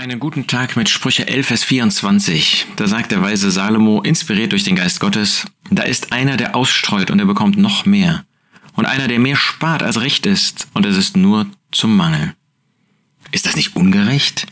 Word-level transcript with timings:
Einen 0.00 0.20
guten 0.20 0.46
Tag 0.46 0.76
mit 0.76 0.88
Sprüche 0.88 1.26
11, 1.26 1.48
Vers 1.48 1.64
24. 1.64 2.66
Da 2.76 2.86
sagt 2.86 3.10
der 3.10 3.20
weise 3.20 3.50
Salomo, 3.50 4.00
inspiriert 4.00 4.52
durch 4.52 4.62
den 4.62 4.76
Geist 4.76 5.00
Gottes, 5.00 5.44
da 5.70 5.82
ist 5.82 6.12
einer, 6.12 6.36
der 6.36 6.54
ausstreut 6.54 7.10
und 7.10 7.18
er 7.18 7.26
bekommt 7.26 7.58
noch 7.58 7.84
mehr. 7.84 8.24
Und 8.74 8.86
einer, 8.86 9.08
der 9.08 9.18
mehr 9.18 9.34
spart 9.34 9.82
als 9.82 10.00
recht 10.00 10.24
ist 10.24 10.68
und 10.72 10.86
es 10.86 10.96
ist 10.96 11.16
nur 11.16 11.46
zum 11.72 11.96
Mangel. 11.96 12.34
Ist 13.32 13.46
das 13.46 13.56
nicht 13.56 13.74
ungerecht? 13.74 14.46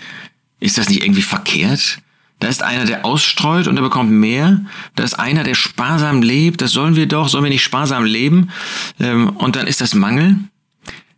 Ist 0.59 0.79
das 0.79 0.89
nicht 0.89 1.05
irgendwie 1.05 1.23
verkehrt? 1.23 1.99
Da 2.41 2.49
ist 2.49 2.65
einer, 2.65 2.85
der 2.85 3.05
ausstreut 3.05 3.69
und 3.69 3.77
er 3.77 3.85
bekommt 3.85 4.11
mehr. 4.11 4.63
Da 4.97 5.05
ist 5.05 5.15
einer, 5.15 5.45
der 5.45 5.55
sparsam 5.55 6.23
lebt. 6.23 6.61
Das 6.61 6.73
sollen 6.73 6.97
wir 6.97 7.07
doch. 7.07 7.29
Sollen 7.29 7.45
wir 7.45 7.51
nicht 7.51 7.63
sparsam 7.63 8.05
leben? 8.05 8.51
Ähm, 8.99 9.29
und 9.29 9.55
dann 9.55 9.69
ist 9.69 9.81
das 9.81 9.95
Mangel. 9.95 10.39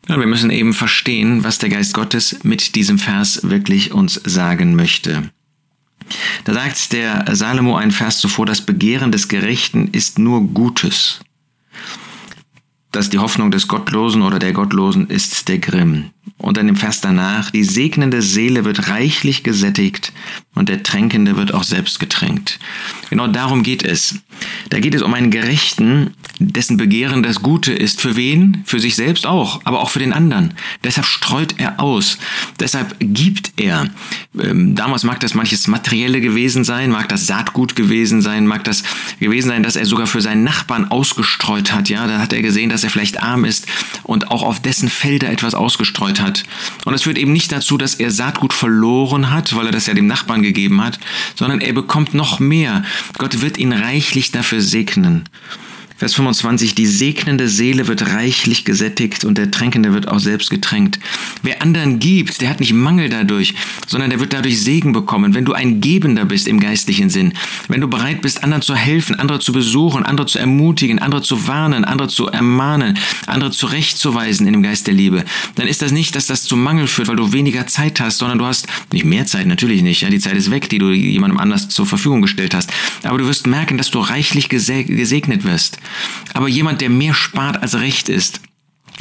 Ja, 0.08 0.18
wir 0.18 0.26
müssen 0.26 0.50
eben 0.50 0.72
verstehen, 0.72 1.44
was 1.44 1.58
der 1.58 1.68
Geist 1.68 1.92
Gottes 1.92 2.42
mit 2.42 2.74
diesem 2.76 2.98
Vers 2.98 3.40
wirklich 3.42 3.92
uns 3.92 4.14
sagen 4.14 4.74
möchte. 4.74 5.30
Da 6.44 6.54
sagt 6.54 6.92
der 6.92 7.26
Salomo 7.36 7.76
ein 7.76 7.90
Vers 7.90 8.18
zuvor, 8.18 8.46
das 8.46 8.62
Begehren 8.62 9.12
des 9.12 9.28
Gerechten 9.28 9.88
ist 9.92 10.18
nur 10.18 10.40
Gutes. 10.48 11.20
Dass 12.90 13.10
die 13.10 13.18
Hoffnung 13.18 13.50
des 13.50 13.68
Gottlosen 13.68 14.22
oder 14.22 14.38
der 14.38 14.54
Gottlosen 14.54 15.08
ist 15.08 15.46
der 15.48 15.58
Grimm. 15.58 16.10
Und 16.38 16.56
dann 16.56 16.68
im 16.68 16.76
Vers 16.76 17.02
danach, 17.02 17.50
die 17.50 17.64
segnende 17.64 18.22
Seele 18.22 18.64
wird 18.64 18.88
reichlich 18.88 19.42
gesättigt 19.42 20.14
und 20.54 20.70
der 20.70 20.82
Tränkende 20.82 21.36
wird 21.36 21.52
auch 21.52 21.64
selbst 21.64 22.00
getränkt. 22.00 22.58
Genau 23.10 23.26
darum 23.26 23.62
geht 23.62 23.82
es. 23.82 24.20
Da 24.70 24.80
geht 24.80 24.94
es 24.94 25.02
um 25.02 25.12
einen 25.12 25.30
Gerechten, 25.30 26.14
dessen 26.38 26.76
Begehren 26.76 27.22
das 27.22 27.42
Gute 27.42 27.72
ist. 27.72 28.00
Für 28.00 28.16
wen? 28.16 28.62
Für 28.64 28.80
sich 28.80 28.96
selbst 28.96 29.26
auch, 29.26 29.60
aber 29.64 29.80
auch 29.80 29.90
für 29.90 29.98
den 29.98 30.12
anderen. 30.12 30.54
Deshalb 30.84 31.06
streut 31.06 31.54
er 31.58 31.80
aus. 31.80 32.18
Deshalb 32.60 32.96
gibt 33.00 33.52
er. 33.56 33.90
Ähm, 34.40 34.74
damals 34.74 35.04
mag 35.04 35.20
das 35.20 35.34
manches 35.34 35.66
Materielle 35.66 36.20
gewesen 36.20 36.64
sein, 36.64 36.90
mag 36.90 37.08
das 37.08 37.26
Saatgut 37.26 37.76
gewesen 37.76 38.22
sein, 38.22 38.46
mag 38.46 38.64
das 38.64 38.84
gewesen 39.20 39.48
sein, 39.48 39.62
dass 39.62 39.76
er 39.76 39.86
sogar 39.86 40.06
für 40.06 40.20
seinen 40.20 40.44
Nachbarn 40.44 40.90
ausgestreut 40.90 41.72
hat. 41.72 41.88
Ja, 41.88 42.06
da 42.06 42.18
hat 42.18 42.32
er 42.32 42.42
gesehen, 42.42 42.70
dass 42.70 42.84
er 42.84 42.90
vielleicht 42.90 43.22
arm 43.22 43.44
ist 43.44 43.66
und 44.04 44.30
auch 44.30 44.42
auf 44.42 44.60
dessen 44.60 44.88
Felder 44.88 45.30
etwas 45.30 45.54
ausgestreut 45.54 46.20
hat. 46.20 46.44
Und 46.84 46.94
es 46.94 47.02
führt 47.02 47.18
eben 47.18 47.32
nicht 47.32 47.50
dazu, 47.52 47.78
dass 47.78 47.94
er 47.94 48.10
Saatgut 48.10 48.52
verloren 48.52 49.30
hat, 49.30 49.56
weil 49.56 49.66
er 49.66 49.72
das 49.72 49.86
ja 49.86 49.94
dem 49.94 50.06
Nachbarn 50.06 50.42
gegeben 50.42 50.82
hat, 50.82 50.98
sondern 51.34 51.60
er 51.60 51.72
bekommt 51.72 52.14
noch 52.14 52.38
mehr. 52.38 52.84
Gott 53.18 53.40
wird 53.40 53.58
ihn 53.58 53.72
reichlich 53.72 54.30
dafür 54.30 54.60
segnen. 54.60 55.24
Vers 55.98 56.14
25, 56.14 56.76
die 56.76 56.86
segnende 56.86 57.48
Seele 57.48 57.88
wird 57.88 58.14
reichlich 58.14 58.64
gesättigt 58.64 59.24
und 59.24 59.36
der 59.36 59.50
Tränkende 59.50 59.92
wird 59.92 60.06
auch 60.06 60.20
selbst 60.20 60.48
getränkt. 60.48 61.00
Wer 61.42 61.60
anderen 61.60 61.98
gibt, 61.98 62.40
der 62.40 62.50
hat 62.50 62.60
nicht 62.60 62.72
Mangel 62.72 63.08
dadurch, 63.08 63.54
sondern 63.88 64.10
der 64.10 64.20
wird 64.20 64.32
dadurch 64.32 64.60
Segen 64.60 64.92
bekommen. 64.92 65.34
Wenn 65.34 65.44
du 65.44 65.54
ein 65.54 65.80
Gebender 65.80 66.24
bist 66.24 66.46
im 66.46 66.60
geistlichen 66.60 67.10
Sinn, 67.10 67.32
wenn 67.66 67.80
du 67.80 67.88
bereit 67.88 68.22
bist, 68.22 68.44
anderen 68.44 68.62
zu 68.62 68.76
helfen, 68.76 69.18
andere 69.18 69.40
zu 69.40 69.52
besuchen, 69.52 70.04
andere 70.04 70.28
zu 70.28 70.38
ermutigen, 70.38 71.00
andere 71.00 71.22
zu 71.22 71.48
warnen, 71.48 71.84
andere 71.84 72.06
zu 72.06 72.28
ermahnen, 72.28 72.96
andere 73.26 73.50
zurechtzuweisen 73.50 74.46
in 74.46 74.52
dem 74.52 74.62
Geist 74.62 74.86
der 74.86 74.94
Liebe, 74.94 75.24
dann 75.56 75.66
ist 75.66 75.82
das 75.82 75.90
nicht, 75.90 76.14
dass 76.14 76.26
das 76.26 76.44
zu 76.44 76.56
Mangel 76.56 76.86
führt, 76.86 77.08
weil 77.08 77.16
du 77.16 77.32
weniger 77.32 77.66
Zeit 77.66 77.98
hast, 77.98 78.18
sondern 78.18 78.38
du 78.38 78.46
hast 78.46 78.68
nicht 78.92 79.04
mehr 79.04 79.26
Zeit, 79.26 79.48
natürlich 79.48 79.82
nicht. 79.82 80.02
Ja, 80.02 80.10
die 80.10 80.20
Zeit 80.20 80.36
ist 80.36 80.52
weg, 80.52 80.68
die 80.68 80.78
du 80.78 80.92
jemandem 80.92 81.40
anders 81.40 81.68
zur 81.68 81.86
Verfügung 81.86 82.22
gestellt 82.22 82.54
hast. 82.54 82.70
Aber 83.02 83.18
du 83.18 83.26
wirst 83.26 83.48
merken, 83.48 83.78
dass 83.78 83.90
du 83.90 83.98
reichlich 83.98 84.48
gesegnet 84.48 85.42
wirst. 85.42 85.78
Aber 86.34 86.48
jemand, 86.48 86.80
der 86.80 86.90
mehr 86.90 87.14
spart 87.14 87.62
als 87.62 87.74
recht 87.80 88.08
ist, 88.08 88.40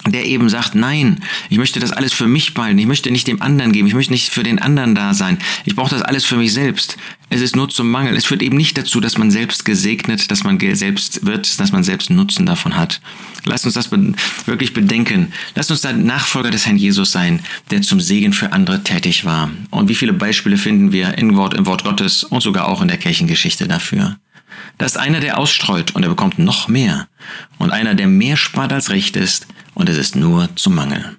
der 0.06 0.26
eben 0.26 0.50
sagt, 0.50 0.76
nein, 0.76 1.24
ich 1.50 1.58
möchte 1.58 1.80
das 1.80 1.92
alles 1.92 2.14
für 2.14 2.28
mich 2.28 2.54
behalten, 2.54 2.78
ich 2.78 2.86
möchte 2.86 3.12
nicht 3.12 3.28
dem 3.28 3.42
anderen 3.42 3.72
geben, 3.72 3.88
ich 3.88 3.94
möchte 3.94 4.14
nicht 4.14 4.30
für 4.30 4.44
den 4.44 4.60
anderen 4.60 4.96
da 4.96 5.14
sein, 5.14 5.40
ich 5.66 5.76
brauche 5.76 5.90
das 5.90 6.02
alles 6.02 6.26
für 6.26 6.38
mich 6.38 6.54
selbst. 6.54 6.98
Es 7.30 7.42
ist 7.42 7.58
nur 7.58 7.68
zum 7.68 7.92
Mangel. 7.92 8.16
Es 8.16 8.24
führt 8.24 8.42
eben 8.42 8.56
nicht 8.56 8.78
dazu, 8.78 9.02
dass 9.02 9.18
man 9.18 9.32
selbst 9.32 9.66
gesegnet, 9.66 10.32
dass 10.32 10.46
man 10.46 10.60
selbst 10.76 11.26
wird, 11.26 11.60
dass 11.60 11.74
man 11.74 11.84
selbst 11.84 12.10
Nutzen 12.10 12.46
davon 12.46 12.78
hat. 12.78 13.02
Lasst 13.44 13.66
uns 13.66 13.74
das 13.74 13.92
wirklich 13.92 14.74
bedenken. 14.74 15.34
Lasst 15.54 15.70
uns 15.70 15.82
da 15.82 15.92
Nachfolger 15.92 16.52
des 16.52 16.66
Herrn 16.66 16.78
Jesus 16.78 17.12
sein, 17.12 17.42
der 17.70 17.82
zum 17.82 18.00
Segen 18.00 18.32
für 18.32 18.54
andere 18.54 18.82
tätig 18.82 19.26
war. 19.26 19.52
Und 19.72 19.90
wie 19.90 19.96
viele 19.96 20.14
Beispiele 20.14 20.56
finden 20.56 20.94
wir 20.94 21.18
im 21.18 21.36
Wort, 21.36 21.54
im 21.54 21.66
Wort 21.66 21.84
Gottes 21.84 22.24
und 22.24 22.42
sogar 22.42 22.70
auch 22.70 22.82
in 22.82 22.88
der 22.88 22.98
Kirchengeschichte 22.98 23.68
dafür. 23.68 24.18
Da 24.78 24.86
ist 24.86 24.98
einer, 24.98 25.20
der 25.20 25.38
ausstreut 25.38 25.96
und 25.96 26.04
er 26.04 26.10
bekommt 26.10 26.40
noch 26.40 26.68
mehr. 26.68 27.08
Und 27.58 27.72
einer, 27.72 27.96
der 27.96 28.08
mehr 28.08 28.38
spart 28.38 28.74
als 28.74 28.90
recht 28.90 29.16
ist 29.16 29.48
und 29.74 29.90
es 29.90 29.98
ist 29.98 30.16
nur 30.16 30.50
zum 30.56 30.76
Mangel. 30.76 31.18